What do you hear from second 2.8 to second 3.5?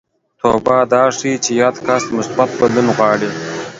غواړي